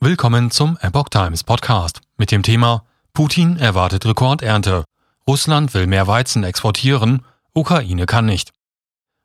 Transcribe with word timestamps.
Willkommen 0.00 0.52
zum 0.52 0.78
Epoch 0.80 1.08
Times 1.08 1.42
Podcast 1.42 2.02
mit 2.18 2.30
dem 2.30 2.44
Thema 2.44 2.84
Putin 3.14 3.56
erwartet 3.56 4.06
Rekordernte. 4.06 4.84
Russland 5.26 5.74
will 5.74 5.88
mehr 5.88 6.06
Weizen 6.06 6.44
exportieren, 6.44 7.24
Ukraine 7.52 8.06
kann 8.06 8.24
nicht. 8.24 8.52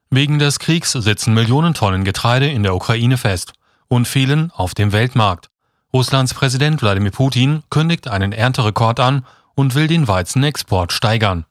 Wegen 0.10 0.40
des 0.40 0.58
Kriegs 0.58 0.94
sitzen 0.94 1.36
Millionen 1.36 1.76
Tonnen 1.76 2.04
Getreide 2.04 2.50
in 2.50 2.64
der 2.64 2.74
Ukraine 2.74 3.18
fest 3.18 3.54
und 3.88 4.08
fehlen 4.08 4.50
auf 4.50 4.74
dem 4.74 4.94
Weltmarkt. 4.94 5.52
Russlands 5.94 6.34
Präsident 6.34 6.82
Wladimir 6.82 7.12
Putin 7.12 7.62
kündigt 7.70 8.08
einen 8.08 8.32
Ernterekord 8.32 9.00
an 9.00 9.28
und 9.54 9.76
will 9.76 9.86
den 9.86 10.08
Weizenexport 10.08 10.92
steigern. 10.92 11.46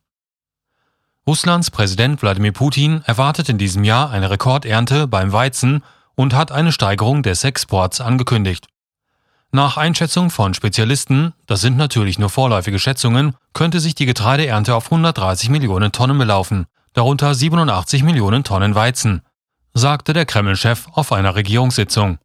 Russlands 1.28 1.70
Präsident 1.70 2.22
Wladimir 2.22 2.50
Putin 2.50 3.02
erwartet 3.04 3.48
in 3.48 3.58
diesem 3.58 3.84
Jahr 3.84 4.10
eine 4.10 4.30
Rekordernte 4.30 5.06
beim 5.06 5.32
Weizen 5.32 5.84
und 6.16 6.34
hat 6.34 6.50
eine 6.50 6.72
Steigerung 6.72 7.22
des 7.22 7.44
Exports 7.44 8.00
angekündigt. 8.00 8.66
Nach 9.54 9.76
Einschätzung 9.76 10.30
von 10.30 10.54
Spezialisten, 10.54 11.34
das 11.44 11.60
sind 11.60 11.76
natürlich 11.76 12.18
nur 12.18 12.30
vorläufige 12.30 12.78
Schätzungen, 12.78 13.36
könnte 13.52 13.80
sich 13.80 13.94
die 13.94 14.06
Getreideernte 14.06 14.74
auf 14.74 14.86
130 14.86 15.50
Millionen 15.50 15.92
Tonnen 15.92 16.16
belaufen, 16.16 16.64
darunter 16.94 17.34
87 17.34 18.02
Millionen 18.02 18.44
Tonnen 18.44 18.74
Weizen, 18.74 19.20
sagte 19.74 20.14
der 20.14 20.24
Kreml-Chef 20.24 20.86
auf 20.92 21.12
einer 21.12 21.34
Regierungssitzung. 21.34 22.16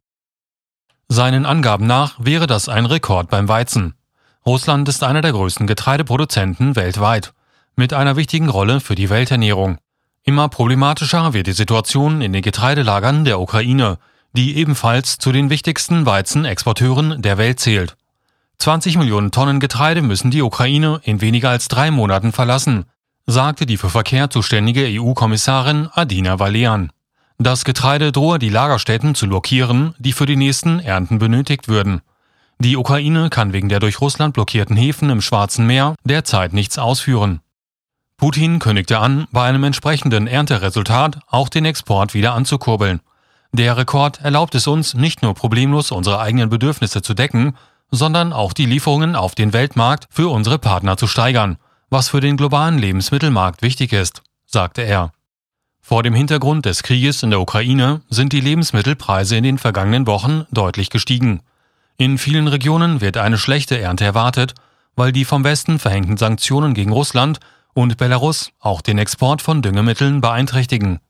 Seinen 1.08 1.44
Angaben 1.44 1.86
nach 1.86 2.14
wäre 2.18 2.46
das 2.46 2.70
ein 2.70 2.86
Rekord 2.86 3.28
beim 3.28 3.46
Weizen. 3.46 3.92
Russland 4.46 4.88
ist 4.88 5.04
einer 5.04 5.20
der 5.20 5.32
größten 5.32 5.66
Getreideproduzenten 5.66 6.76
weltweit, 6.76 7.34
mit 7.76 7.92
einer 7.92 8.16
wichtigen 8.16 8.48
Rolle 8.48 8.80
für 8.80 8.94
die 8.94 9.10
Welternährung. 9.10 9.76
Immer 10.22 10.48
problematischer 10.48 11.34
wird 11.34 11.46
die 11.46 11.52
Situation 11.52 12.22
in 12.22 12.32
den 12.32 12.40
Getreidelagern 12.40 13.26
der 13.26 13.38
Ukraine, 13.38 13.98
die 14.32 14.56
ebenfalls 14.56 15.18
zu 15.18 15.32
den 15.32 15.50
wichtigsten 15.50 16.06
Weizenexporteuren 16.06 17.22
der 17.22 17.38
Welt 17.38 17.60
zählt. 17.60 17.96
20 18.58 18.98
Millionen 18.98 19.30
Tonnen 19.30 19.60
Getreide 19.60 20.02
müssen 20.02 20.30
die 20.30 20.42
Ukraine 20.42 21.00
in 21.04 21.20
weniger 21.20 21.50
als 21.50 21.68
drei 21.68 21.90
Monaten 21.90 22.32
verlassen, 22.32 22.86
sagte 23.26 23.66
die 23.66 23.76
für 23.76 23.90
Verkehr 23.90 24.30
zuständige 24.30 24.86
EU-Kommissarin 24.88 25.88
Adina 25.92 26.38
Valean. 26.38 26.90
Das 27.38 27.64
Getreide 27.64 28.10
drohe 28.10 28.40
die 28.40 28.48
Lagerstätten 28.48 29.14
zu 29.14 29.28
blockieren, 29.28 29.94
die 29.98 30.12
für 30.12 30.26
die 30.26 30.34
nächsten 30.34 30.80
Ernten 30.80 31.18
benötigt 31.18 31.68
würden. 31.68 32.00
Die 32.58 32.76
Ukraine 32.76 33.30
kann 33.30 33.52
wegen 33.52 33.68
der 33.68 33.78
durch 33.78 34.00
Russland 34.00 34.34
blockierten 34.34 34.76
Häfen 34.76 35.10
im 35.10 35.20
Schwarzen 35.20 35.64
Meer 35.64 35.94
derzeit 36.02 36.52
nichts 36.52 36.78
ausführen. 36.78 37.40
Putin 38.16 38.58
kündigte 38.58 38.98
an, 38.98 39.28
bei 39.30 39.44
einem 39.44 39.62
entsprechenden 39.62 40.26
Ernteresultat 40.26 41.20
auch 41.28 41.48
den 41.48 41.64
Export 41.64 42.14
wieder 42.14 42.34
anzukurbeln. 42.34 43.00
Der 43.52 43.76
Rekord 43.76 44.20
erlaubt 44.20 44.54
es 44.54 44.66
uns, 44.66 44.94
nicht 44.94 45.22
nur 45.22 45.34
problemlos 45.34 45.90
unsere 45.90 46.20
eigenen 46.20 46.50
Bedürfnisse 46.50 47.02
zu 47.02 47.14
decken, 47.14 47.54
sondern 47.90 48.32
auch 48.32 48.52
die 48.52 48.66
Lieferungen 48.66 49.16
auf 49.16 49.34
den 49.34 49.52
Weltmarkt 49.52 50.06
für 50.10 50.28
unsere 50.28 50.58
Partner 50.58 50.96
zu 50.96 51.06
steigern, 51.06 51.56
was 51.90 52.08
für 52.08 52.20
den 52.20 52.36
globalen 52.36 52.78
Lebensmittelmarkt 52.78 53.62
wichtig 53.62 53.92
ist, 53.92 54.22
sagte 54.46 54.82
er. 54.82 55.12
Vor 55.80 56.02
dem 56.02 56.12
Hintergrund 56.12 56.66
des 56.66 56.82
Krieges 56.82 57.22
in 57.22 57.30
der 57.30 57.40
Ukraine 57.40 58.02
sind 58.10 58.34
die 58.34 58.42
Lebensmittelpreise 58.42 59.36
in 59.36 59.44
den 59.44 59.56
vergangenen 59.56 60.06
Wochen 60.06 60.44
deutlich 60.50 60.90
gestiegen. 60.90 61.40
In 61.96 62.18
vielen 62.18 62.46
Regionen 62.46 63.00
wird 63.00 63.16
eine 63.16 63.38
schlechte 63.38 63.80
Ernte 63.80 64.04
erwartet, 64.04 64.54
weil 64.96 65.12
die 65.12 65.24
vom 65.24 65.44
Westen 65.44 65.78
verhängten 65.78 66.18
Sanktionen 66.18 66.74
gegen 66.74 66.92
Russland 66.92 67.40
und 67.72 67.96
Belarus 67.96 68.50
auch 68.60 68.82
den 68.82 68.98
Export 68.98 69.40
von 69.40 69.62
Düngemitteln 69.62 70.20
beeinträchtigen. 70.20 71.00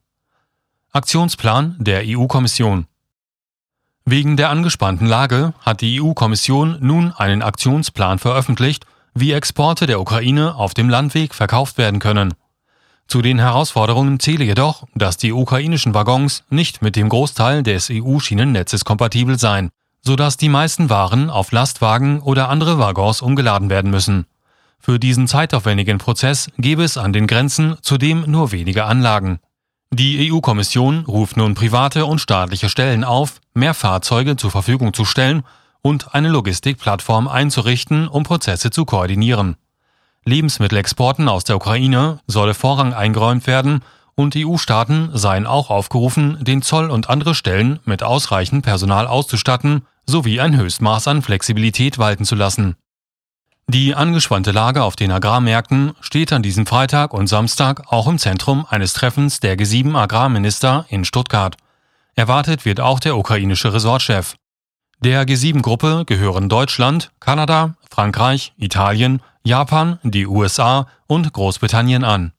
Aktionsplan 0.91 1.75
der 1.77 2.01
EU-Kommission. 2.03 2.87
Wegen 4.05 4.37
der 4.37 4.49
angespannten 4.49 5.05
Lage 5.05 5.53
hat 5.61 5.81
die 5.81 6.01
EU-Kommission 6.01 6.77
nun 6.79 7.11
einen 7.11 7.43
Aktionsplan 7.43 8.17
veröffentlicht, 8.17 8.87
wie 9.13 9.33
Exporte 9.33 9.85
der 9.85 10.01
Ukraine 10.01 10.55
auf 10.55 10.73
dem 10.73 10.89
Landweg 10.89 11.35
verkauft 11.35 11.77
werden 11.77 11.99
können. 11.99 12.33
Zu 13.07 13.21
den 13.21 13.37
Herausforderungen 13.37 14.19
zähle 14.19 14.45
jedoch, 14.45 14.87
dass 14.95 15.17
die 15.17 15.31
ukrainischen 15.31 15.93
Waggons 15.93 16.43
nicht 16.49 16.81
mit 16.81 16.95
dem 16.95 17.09
Großteil 17.09 17.61
des 17.61 17.91
EU-Schienennetzes 17.91 18.83
kompatibel 18.83 19.37
seien, 19.37 19.69
sodass 20.01 20.37
die 20.37 20.49
meisten 20.49 20.89
Waren 20.89 21.29
auf 21.29 21.51
Lastwagen 21.51 22.19
oder 22.19 22.49
andere 22.49 22.79
Waggons 22.79 23.21
umgeladen 23.21 23.69
werden 23.69 23.91
müssen. 23.91 24.25
Für 24.79 24.97
diesen 24.97 25.27
zeitaufwendigen 25.27 25.99
Prozess 25.99 26.49
gäbe 26.57 26.83
es 26.83 26.97
an 26.97 27.13
den 27.13 27.27
Grenzen 27.27 27.77
zudem 27.83 28.23
nur 28.25 28.51
wenige 28.51 28.85
Anlagen. 28.85 29.39
Die 29.91 30.31
EU-Kommission 30.31 31.05
ruft 31.05 31.35
nun 31.35 31.55
private 31.55 32.05
und 32.05 32.19
staatliche 32.19 32.69
Stellen 32.69 33.03
auf, 33.03 33.41
mehr 33.55 33.73
Fahrzeuge 33.73 34.35
zur 34.35 34.51
Verfügung 34.51 34.93
zu 34.93 35.03
stellen 35.03 35.43
und 35.81 36.13
eine 36.13 36.29
Logistikplattform 36.29 37.27
einzurichten, 37.27 38.07
um 38.07 38.23
Prozesse 38.23 38.69
zu 38.69 38.85
koordinieren. 38.85 39.55
Lebensmittelexporten 40.25 41.27
aus 41.27 41.43
der 41.43 41.55
Ukraine 41.55 42.19
solle 42.27 42.53
Vorrang 42.53 42.93
eingeräumt 42.93 43.47
werden 43.47 43.81
und 44.13 44.35
EU-Staaten 44.37 45.09
seien 45.13 45.47
auch 45.47 45.71
aufgerufen, 45.71 46.37
den 46.41 46.61
Zoll 46.61 46.91
und 46.91 47.09
andere 47.09 47.33
Stellen 47.33 47.79
mit 47.85 48.03
ausreichend 48.03 48.63
Personal 48.63 49.07
auszustatten 49.07 49.87
sowie 50.05 50.39
ein 50.39 50.55
Höchstmaß 50.55 51.07
an 51.07 51.21
Flexibilität 51.23 51.97
walten 51.97 52.25
zu 52.25 52.35
lassen. 52.35 52.75
Die 53.71 53.93
angespannte 53.93 54.49
Lage 54.49 54.81
auf 54.81 54.95
den 54.95 55.11
Agrarmärkten 55.11 55.93
steht 56.01 56.33
an 56.33 56.41
diesem 56.41 56.65
Freitag 56.65 57.13
und 57.13 57.27
Samstag 57.27 57.83
auch 57.93 58.07
im 58.07 58.17
Zentrum 58.17 58.65
eines 58.67 58.93
Treffens 58.93 59.41
der 59.41 59.59
G7 59.59 59.95
Agrarminister 59.95 60.87
in 60.89 61.05
Stuttgart. 61.05 61.55
Erwartet 62.15 62.65
wird 62.65 62.79
auch 62.79 62.99
der 62.99 63.15
ukrainische 63.15 63.71
Ressortchef. 63.71 64.37
Der 65.01 65.23
G7-Gruppe 65.27 66.05
gehören 66.07 66.49
Deutschland, 66.49 67.11
Kanada, 67.19 67.75
Frankreich, 67.91 68.53
Italien, 68.57 69.21
Japan, 69.43 69.99
die 70.01 70.25
USA 70.25 70.87
und 71.05 71.31
Großbritannien 71.31 72.03
an. 72.03 72.33